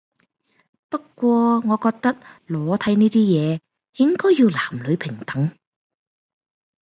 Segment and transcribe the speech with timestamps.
[0.89, 3.61] 不過我覺得裸體呢樣嘢
[3.97, 5.51] 應該要男女平等